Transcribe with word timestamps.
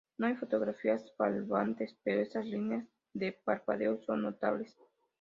No 0.17 0.25
hay 0.25 0.33
fotogramas 0.33 1.13
faltantes, 1.15 1.95
pero 2.03 2.21
esas 2.21 2.43
líneas 2.47 2.83
de 3.13 3.33
parpadeo 3.33 4.01
son 4.01 4.23
notables. 4.23 4.75